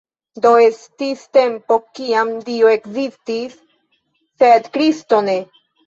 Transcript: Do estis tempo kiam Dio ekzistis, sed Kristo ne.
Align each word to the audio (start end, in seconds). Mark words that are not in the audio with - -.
Do 0.45 0.51
estis 0.67 1.21
tempo 1.39 1.77
kiam 2.01 2.33
Dio 2.49 2.73
ekzistis, 2.79 3.57
sed 4.43 4.77
Kristo 4.79 5.27
ne. 5.33 5.43